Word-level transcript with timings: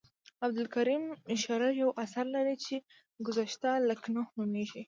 عبدالکریم 0.45 1.03
شرر 1.43 1.71
یو 1.83 1.91
اثر 2.03 2.25
لري 2.35 2.55
چې 2.65 2.75
ګذشته 3.27 3.69
لکنهو 3.89 4.29
نومیږي. 4.37 4.79